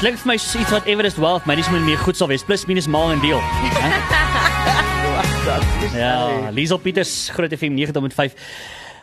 [0.00, 2.86] klink vir my soos iets wat Everest Wealth Management mee goed sal wees, plus minus
[2.88, 3.36] maal en deel.
[5.92, 8.32] ja, Liesel Pieters, Groot FM 90.5.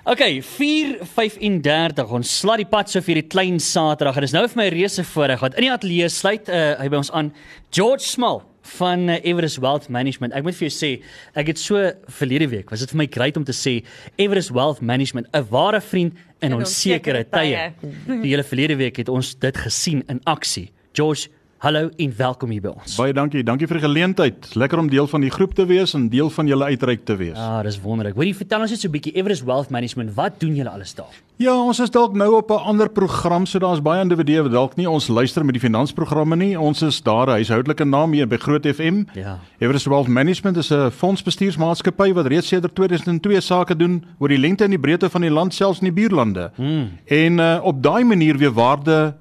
[0.09, 2.13] Okay, 4:35.
[2.17, 4.17] Ons slaat die pad so vir die klein Saterdag.
[4.17, 7.01] Dit is nou vir my reuse voorreg wat in die ateljee sluit uh, hy by
[7.03, 7.29] ons aan
[7.75, 8.41] George Small
[8.79, 10.33] van uh, Everest Wealth Management.
[10.33, 10.89] Ek moet vir jou sê,
[11.37, 11.83] ek het so
[12.21, 13.83] verlede week, was dit vir my great om te sê
[14.17, 17.69] Everest Wealth Management, 'n ware vriend in, in onsekere tye.
[18.07, 20.71] Die hele verlede week het ons dit gesien in aksie.
[20.97, 22.95] George Hallo en welkom hier by ons.
[22.99, 23.41] Baie dankie.
[23.41, 24.47] Dankie vir die geleentheid.
[24.53, 27.33] Lekker om deel van die groep te wees en deel van julle uitreik te wees.
[27.33, 28.13] Ja, ah, dis wonderlik.
[28.13, 30.13] Hoorie, vertel ons net so 'n bietjie Everest Wealth Management.
[30.13, 31.09] Wat doen julle alles daar?
[31.37, 34.75] Ja, ons is dalk nou op 'n ander program, so daar's baie individue wat dalk
[34.75, 36.59] nie ons luister met die finansprogramme nie.
[36.59, 39.05] Ons is daar 'n huishoudelike naam hier by Groot FM.
[39.13, 39.39] Ja.
[39.57, 44.63] Everest Wealth Management is 'n fondsbestuursmaatskappy wat reeds sedert 2002 sake doen oor die lengte
[44.63, 46.51] en die breedte van die land, selfs in die buurlande.
[46.55, 46.91] Hmm.
[47.05, 49.15] En uh, op daai manier weer waarde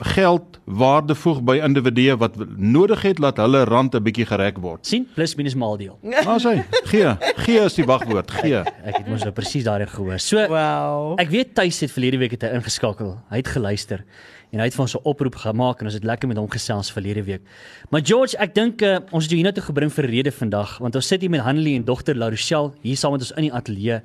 [0.00, 4.86] geld waarde voeg by individue wat nodig het dat hulle rand 'n bietjie gereg word.
[4.86, 5.98] sien plus minus maal deel.
[6.02, 8.54] Maar sê, gee, gee is die wagwoord, gee.
[8.54, 10.18] Ek, ek het mos nou presies daardie gehoor.
[10.18, 11.20] So wow.
[11.20, 13.18] Ek weet Tuis het verlede week het hy ingeskakel.
[13.30, 14.04] Hy het geluister
[14.52, 16.92] en hy het vir ons 'n oproep gemaak en ons het lekker met hom gesels
[16.92, 17.42] verlede week.
[17.90, 20.94] Maar George, ek dink uh, ons het jou hiernatoe gebring vir 'n rede vandag want
[20.94, 24.00] ons sit hier met Hanlie en dogter Larochelle hier saam met ons in die ateljee.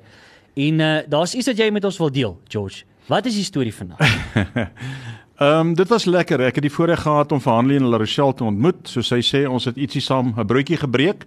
[0.54, 2.84] En uh, daar's iets wat jy met ons wil deel, George.
[3.06, 3.98] Wat is die storie vandag?
[5.44, 6.40] Ehm um, dit was lekker.
[6.40, 8.86] Ek het die voorreg gehad om vir Hanlie en La Rochelle te ontmoet.
[8.88, 11.26] Soos sy sê, ons het ietsie saam 'n broodjie gebreek.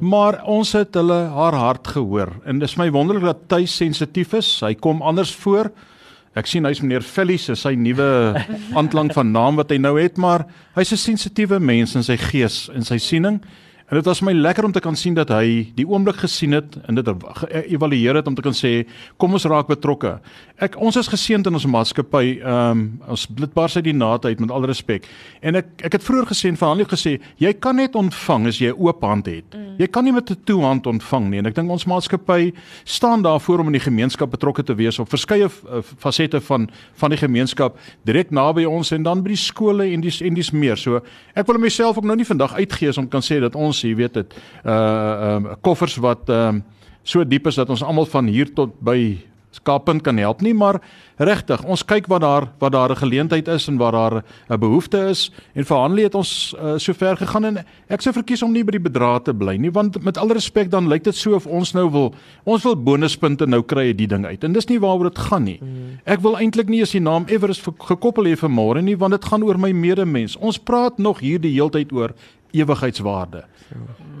[0.00, 4.60] Maar ons het hulle haar hart gehoor en dis my wonderlik dat hy sensitief is.
[4.60, 5.70] Hy kom anders voor.
[6.34, 8.40] Ek sien hy's meneer Phillies, sy nuwe
[8.78, 12.70] aanklank van naam wat hy nou het, maar hy's 'n sensitiewe mens in sy gees
[12.74, 13.42] en sy siening.
[13.92, 16.78] En dit was my lekker om te kan sien dat hy die oomblik gesien het
[16.88, 17.08] en dit
[17.42, 18.86] geëvalueer het om te kan sê
[19.20, 20.14] kom ons raak betrokke.
[20.64, 22.38] Ek ons is geseënd in ons maatskappy.
[22.40, 25.04] Ehm um, ons blitbaar sy die naadheid met al respek.
[25.44, 28.62] En ek ek het vroeër gesê en vir Hanlie gesê jy kan net ontvang as
[28.62, 29.44] jy 'n oop hand het.
[29.52, 29.76] Mm.
[29.78, 31.38] Jy kan nie met 'n toe hand ontvang nie.
[31.38, 32.52] En ek dink ons maatskappy
[32.84, 37.10] staan daarvoor om in die gemeenskap betrokke te wees op verskeie uh, fasette van van
[37.10, 40.76] die gemeenskap direk naby ons en dan by die skole en dis en dis meer.
[40.76, 41.02] So
[41.34, 44.14] ek wil myself ook nou nie vandag uitgee om kan sê dat ons jy weet
[44.14, 44.34] dit
[44.64, 46.52] uh uh, koffers wat uh,
[47.02, 49.18] so diep is dat ons almal van hier tot by
[49.60, 50.80] Kaappunt kan help nie, maar
[51.20, 54.98] regtig, ons kyk wat daar wat daar 'n geleentheid is en waar daar 'n behoefte
[55.10, 58.52] is en vir Hanlie het ons uh, so ver gegaan en ek sou verkies om
[58.52, 61.34] nie by die bedrag te bly nie, want met alle respek dan lyk dit so
[61.34, 62.14] of ons nou wil
[62.44, 64.44] ons wil bonuspunte nou kry uit die ding uit.
[64.44, 65.58] En dis nie waaroor dit gaan nie.
[65.62, 65.98] Mm.
[66.04, 69.24] Ek wil eintlik nie as die naam Everest gekoppel hê vir môre nie, want dit
[69.24, 70.36] gaan oor my medemens.
[70.36, 72.14] Ons praat nog hier die heeltyd oor
[72.52, 73.44] ewigheidswaarde.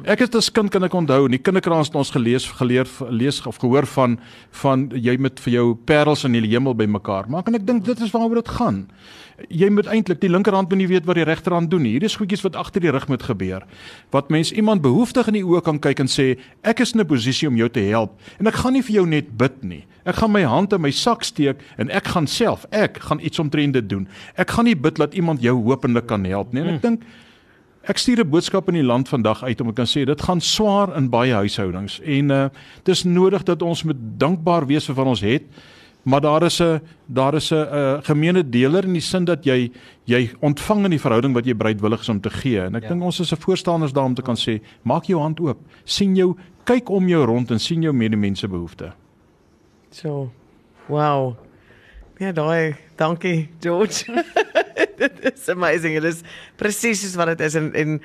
[0.02, 3.38] Ek het as kind kan ek onthou, in die kinderkrans het ons gelees geleer lees
[3.46, 4.16] of gehoor van
[4.62, 8.00] van jy met vir jou parels in die hemel bymekaar maak en ek dink dit
[8.02, 8.80] is waaroor dit gaan.
[9.48, 11.94] Jy moet eintlik die linkerhand moet nie weet wat die regterhand doen nie.
[11.96, 13.64] Hier is goedjies wat agter die rug moet gebeur.
[14.14, 17.06] Wat mens iemand behoeftig in die oë kan kyk en sê, ek is in 'n
[17.06, 19.84] posisie om jou te help en ek gaan nie vir jou net bid nie.
[20.04, 23.38] Ek gaan my hand in my sak steek en ek gaan self, ek gaan iets
[23.38, 24.08] omtrent dit doen.
[24.36, 26.62] Ek gaan nie bid dat iemand jou hopelik kan help nie.
[26.62, 26.98] En ek hmm.
[27.82, 30.40] Ek stuur 'n boodskap in die land vandag uit om ek kan sê dit gaan
[30.40, 32.48] swaar in baie huishoudings en uh
[32.84, 35.42] dis nodig dat ons met dankbaar wees vir wat ons het
[36.02, 39.70] maar daar is 'n daar is 'n uh, gemeene deler in die sin dat jy
[40.04, 42.88] jy ontvang in die verhouding wat jy bereidwillig is om te gee en ek ja.
[42.88, 46.16] dink ons is 'n voorstanders daar om te kan sê maak jou hand oop sien
[46.16, 48.92] jou kyk om jou rond en sien jou medemense behoeftes.
[49.90, 50.30] So
[50.88, 51.36] wow.
[52.18, 54.04] Ja, daai dankie George.
[55.02, 55.98] dit is amazing.
[56.00, 56.22] Dit is
[56.60, 57.98] presies soos wat dit is en en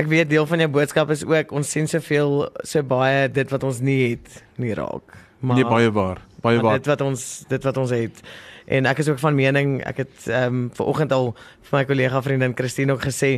[0.00, 3.66] ek weet deel van jou boodskap is ook ons sien soveel so baie dit wat
[3.66, 5.18] ons nie het nie raak.
[5.40, 6.20] Maar nee, baie waar.
[6.44, 6.78] Baie waar.
[6.78, 8.22] Dit wat ons dit wat ons het.
[8.70, 11.32] En ek is ook van mening, ek het ehm um, vanoggend al
[11.70, 13.30] vir my kollega vriendin Christine ook gesê,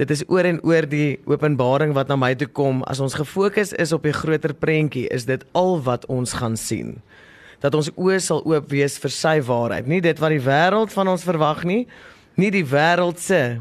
[0.00, 2.82] dit is oor en oor die openbaring wat na my toe kom.
[2.90, 6.96] As ons gefokus is op die groter prentjie, is dit al wat ons gaan sien.
[7.62, 11.12] Dat ons oë sal oop wees vir sy waarheid, nie dit wat die wêreld van
[11.12, 11.84] ons verwag nie,
[12.34, 13.60] nie die wêreld se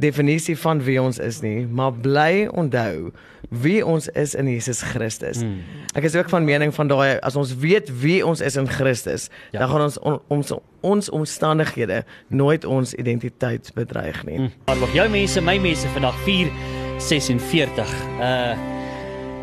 [0.00, 3.10] definisie van wie ons is nie, maar bly onthou
[3.50, 5.42] wie ons is in Jesus Christus.
[5.42, 5.60] Hmm.
[5.98, 9.28] Ek is ook van mening van daai as ons weet wie ons is in Christus,
[9.50, 9.58] ja.
[9.58, 14.38] dan gaan ons on, ons ons omstandighede nooit ons identiteit bedreig nie.
[14.38, 14.52] Hmm.
[14.66, 14.96] Maar hmm.
[14.96, 17.96] jou mense, my mense vandag 4:46.
[18.20, 18.78] Uh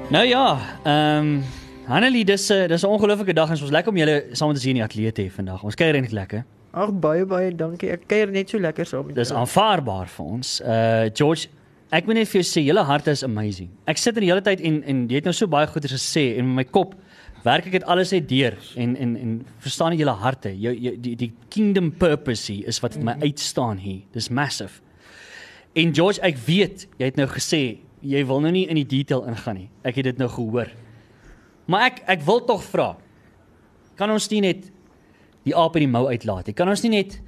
[0.08, 1.44] Nou ja, ehm um,
[1.88, 4.70] Hanelie, dis 'n dis 'n ongelooflike dag en ons lekker om julle saam te sien
[4.70, 5.64] in die ateljee te hê vandag.
[5.64, 6.46] Ons kuier net lekker.
[6.78, 7.90] Ag baie baie dankie.
[7.96, 9.24] Ek kuier net so lekker saam met jou.
[9.24, 10.58] Dis aanvaarbaar vir ons.
[10.62, 11.50] Uh George,
[11.96, 13.72] ek moet net vir jou sê, julle hart is amazing.
[13.90, 16.28] Ek sit in die hele tyd en en jy het nou so baie goeie gesê
[16.42, 16.94] en my kop
[17.46, 19.34] werk ek dit alles uit deur en en en
[19.64, 20.54] verstaan jy julle harte.
[20.54, 24.04] Jou, jou die die kingdom purpose hier is wat vir my uitstaan hier.
[24.14, 24.84] Dis massive.
[25.78, 29.26] En George, ek weet jy het nou gesê jy wil nou nie in die detail
[29.32, 29.70] ingaan nie.
[29.82, 30.70] Ek het dit nou gehoor.
[31.66, 32.92] Maar ek ek wil tog vra.
[33.98, 34.68] Kan ons nie net
[35.48, 36.56] die aap uit die mou uitlaat nie?
[36.58, 37.20] Kan ons nie net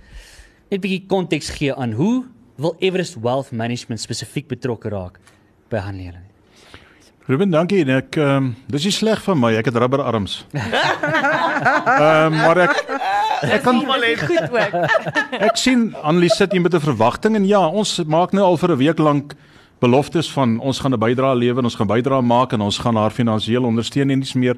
[0.70, 2.26] net 'n bietjie konteks gee aan hoe
[2.58, 5.20] wil Everest Wealth Management spesifiek betrokke raak
[5.70, 6.14] by Hanley?
[7.30, 7.84] Ruben, dankie.
[7.86, 9.54] En ek ehm um, dis nie sleg van my.
[9.60, 10.46] Ek het rubberarms.
[11.60, 12.76] Ehm um, maar ek
[13.42, 14.74] ek kan goed ook.
[15.50, 18.72] ek sien Annelie sit hier met 'n verwagting en ja, ons maak nou al vir
[18.72, 19.36] 'n week lank
[19.80, 22.96] beloftes van ons gaan 'n bydrae lewer en ons gaan bydrae maak en ons gaan
[22.96, 24.58] haar finansiëel ondersteun en iets meer.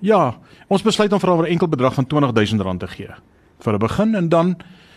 [0.00, 3.14] Ja, ons besluit om vir haar 'n enkel bedrag van R20000 te gee
[3.60, 4.56] vir 'n begin en dan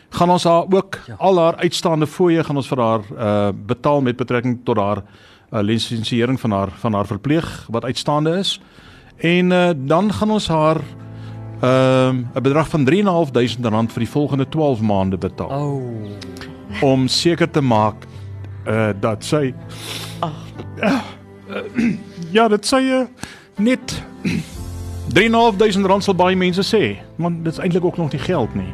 [0.10, 1.16] gaan ons haar ook ja.
[1.18, 5.04] al haar uitstaande fooie gaan ons vir haar uh betaal met betrekking tot haar
[5.52, 8.62] uh, lisensiering van haar van haar verpleeg wat uitstaande is.
[9.18, 10.82] En uh dan gaan ons haar
[11.62, 15.50] ehm uh, 'n bedrag van R3.500 vir die volgende 12 maande betaal.
[15.50, 15.82] Oh.
[16.82, 17.96] om seker te maak
[18.68, 19.54] uh dat sy
[20.24, 21.02] uh,
[22.38, 23.04] ja, dat sy uh,
[23.58, 24.04] net
[25.10, 28.70] 3.500 rand sal baie mense sê, want dit is eintlik ook nog nie geld nie.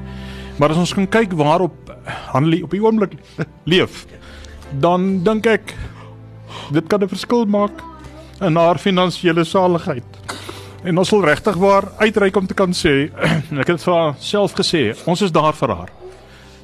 [0.60, 1.74] Maar as ons kan kyk waarop
[2.32, 3.16] Hanlie op die oomblik
[3.64, 4.06] leef,
[4.80, 5.74] dan dink ek
[6.72, 7.82] dit kan 'n verskil maak
[8.42, 10.06] in haar finansiële saligheid.
[10.84, 13.10] En ons wil regtig waar uitreik om te kan sê,
[13.52, 15.92] en ek het vir haar self gesê, ons is daar vir haar.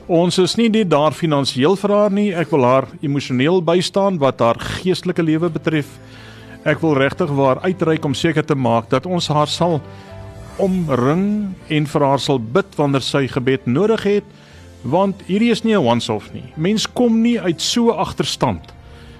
[0.07, 4.39] Ons is nie net daar finansiëel vir haar nie, ek wil haar emosioneel bystaan wat
[4.39, 5.87] haar geestelike lewe betref.
[6.63, 9.81] Ek wil regtig waar uitreik om seker te maak dat ons haar sal
[10.63, 14.29] omring en vir haar sal bid wanneer sy gebed nodig het,
[14.83, 16.53] want hierdie is nie 'n once-off nie.
[16.55, 18.73] Mens kom nie uit so agterstand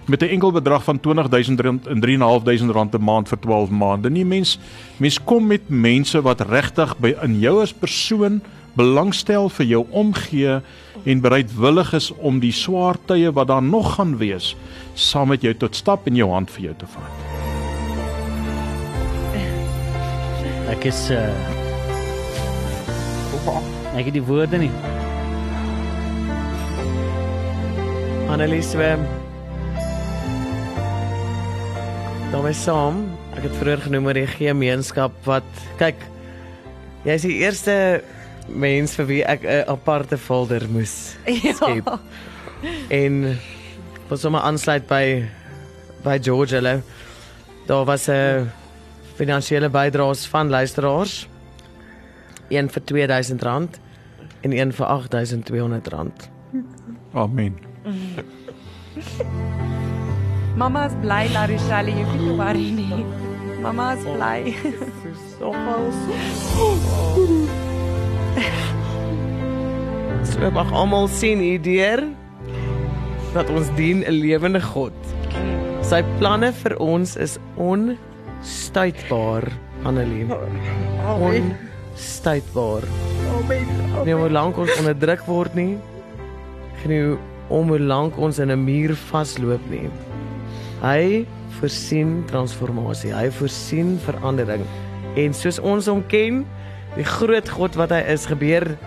[0.07, 4.10] met 'n enkel bedrag van R20000 en R3.500 'n maand vir 12 maande.
[4.10, 4.60] Nie mens
[4.98, 8.42] mens kom met mense wat regtig by in jou as persoon
[8.74, 10.62] belangstel vir jou omgee
[11.04, 14.56] en bereidwillig is om die swaar tye wat daar nog gaan wees
[14.94, 17.33] saam met jou tot stap en jou hand vir jou te vat.
[20.74, 21.30] Ek is uh
[23.94, 24.72] Ek het die woorde nie.
[28.34, 29.04] Annelies swem.
[32.34, 33.04] daarmee saam.
[33.38, 35.46] Ek het vroeër genoem oor die gemeenskap wat
[35.78, 36.00] kyk
[37.06, 37.75] jy is die eerste
[38.50, 41.86] mens vir wie ek 'n aparte folder moes skep.
[41.86, 42.00] Ja.
[42.90, 43.38] En
[44.10, 45.30] wat sommer aansluit by
[46.04, 46.81] by George hulle.
[47.68, 48.50] Daar was 'n
[49.24, 51.28] finansiële bydraes van luisteraars.
[52.48, 53.36] Een vir R2000
[54.42, 56.30] en een vir R8200.
[57.14, 57.58] Amen.
[60.60, 63.06] Mamma is bly Larishali, jy hoef nie te worry nie.
[63.62, 64.54] Mamma is bly.
[70.24, 72.04] So mag almal sien hierdeur
[73.34, 74.94] dat ons dien 'n lewende God.
[75.81, 77.38] Sy planne vir ons is
[78.44, 79.44] onstuitbaar,
[79.84, 80.25] Annelie.
[81.06, 81.56] Amen.
[81.92, 82.84] Onstuitbaar.
[83.36, 83.68] Amen.
[84.06, 85.78] Nie hoe lank ons onderdruk word nie.
[86.88, 87.16] Nie
[87.48, 89.88] om hoe lank ons in 'n muur vasloop nie.
[90.81, 91.25] Hy
[91.60, 93.13] voorsien transformasie.
[93.13, 94.66] Hy voorsien verandering.
[95.16, 96.46] En soos ons hom ken,
[96.96, 98.78] die groot God wat hy is, gebeur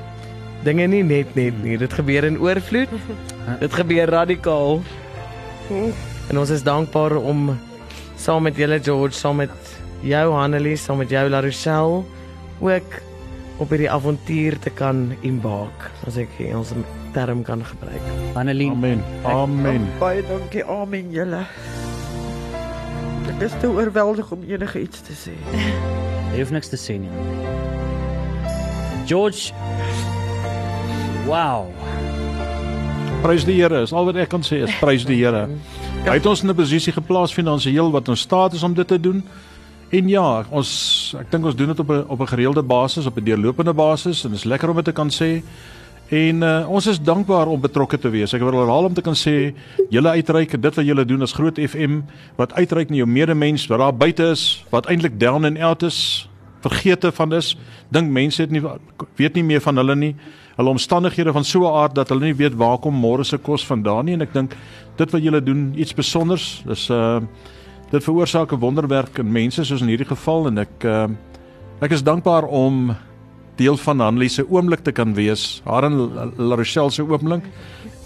[0.65, 1.79] dinge nie net net nie.
[1.79, 2.89] Dit gebeur in oorvloed.
[3.65, 4.83] Dit gebeur radikaal.
[6.29, 7.59] En ons is dankbaar om
[8.17, 9.73] saam met julle George, saam met
[10.05, 12.03] jou Hanelie, saam met jou La Rochelle
[12.61, 13.01] ook
[13.61, 16.75] op hierdie avontuur te kan embark, as ek ons
[17.17, 18.11] term kan gebruik.
[18.37, 19.03] Annelien, Amen.
[19.25, 19.87] Amen.
[20.01, 20.65] Baie dankie.
[20.65, 21.45] Amen julle.
[23.33, 25.35] Ek is te oorweldig om enige iets te sê.
[26.33, 27.13] jy hoef niks te sê nie.
[29.07, 29.53] George
[31.27, 31.73] Wow.
[33.25, 33.81] Prys die Here.
[33.83, 35.49] Is al wat ek kan sê is prys die Here.
[36.07, 39.01] Hy het ons in 'n posisie geplaas finansiëel wat ons staat is om dit te
[39.01, 39.25] doen.
[39.91, 43.17] En ja, ons ek dink ons doen dit op 'n op 'n gereelde basis, op
[43.19, 45.43] 'n deurlopende basis en dit is lekker om dit te kan sê.
[46.09, 48.33] En uh, ons is dankbaar om betrokke te wees.
[48.33, 49.55] Ek wil herhaal om te kan sê
[49.91, 52.01] julle uitreik en dit wat julle doen as Groot FM
[52.37, 56.29] wat uitreik na jou medemens wat daar buite is, wat eintlik down and out is,
[56.69, 57.55] vergeete van is.
[57.95, 58.63] Dink mense het nie
[59.17, 60.15] weet nie meer van hulle nie.
[60.57, 63.67] Hulle omstandighede van so 'n aard dat hulle nie weet waar kom môre se kos
[63.67, 64.57] vandaan nie en ek dink
[64.97, 66.63] dit wat julle doen iets spesonders.
[66.67, 67.21] Dis uh
[67.91, 71.07] dit veroorsaak 'n wonderwerk in mense soos in hierdie geval en ek uh
[71.81, 72.97] ek is dankbaar om
[73.57, 75.63] deel van Hanlie se oomblik te kan wees.
[75.65, 77.43] Haar en La Rochelle se oomblik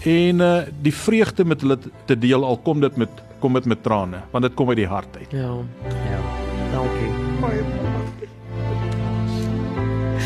[0.05, 3.83] en uh die vreugde met hulle te deel al kom dit met kom dit met
[3.83, 5.31] trane want dit kom uit die hart uit.
[5.31, 6.19] Ja, Ja.
[6.71, 7.09] dankie.
[7.41, 7.99] baie mamma.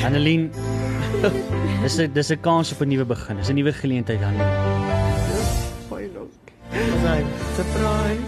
[0.06, 0.52] Annelien.
[1.82, 3.38] Dis 'n dis 'n kans op 'n nuwe begin.
[3.38, 4.54] Dis 'n nuwe geleentheid Annelien.
[5.90, 6.54] Baie dankie.
[7.02, 7.20] Sy
[7.56, 8.26] surprise.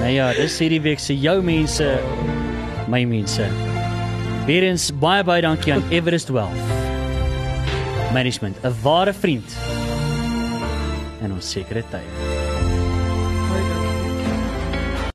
[0.00, 1.86] Nou ja, dis hierdie week se jou mense,
[2.88, 3.46] my mense.
[4.46, 6.60] Weerens baie baie dankie aan Everest Wealth
[8.12, 9.56] Management, 'n ware vriend
[11.22, 12.43] in ons sekere tye.